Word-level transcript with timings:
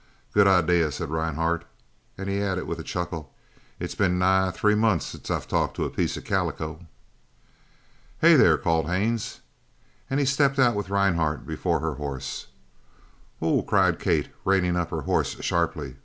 "Good 0.33 0.47
idea," 0.47 0.91
said 0.91 1.11
Rhinehart, 1.11 1.63
and 2.17 2.27
he 2.27 2.41
added 2.41 2.63
with 2.63 2.79
a 2.79 2.83
chuckle, 2.83 3.31
"it's 3.79 3.93
been 3.93 4.17
nigh 4.17 4.49
three 4.49 4.73
months 4.73 5.05
since 5.05 5.29
I've 5.29 5.47
talked 5.47 5.75
to 5.75 5.85
a 5.85 5.91
piece 5.91 6.17
of 6.17 6.23
calico." 6.25 6.87
"Hey, 8.19 8.35
there!" 8.35 8.57
called 8.57 8.87
Haines, 8.87 9.41
and 10.09 10.19
he 10.19 10.25
stepped 10.25 10.57
out 10.57 10.73
with 10.73 10.89
Rhinehart 10.89 11.45
before 11.45 11.81
her 11.81 11.93
horse. 12.01 12.47
"Oh!" 13.43 13.61
cried 13.61 13.99
Kate, 13.99 14.29
reining 14.43 14.75
up 14.75 14.89
her 14.89 15.01
horse 15.01 15.39
sharply. 15.43 15.97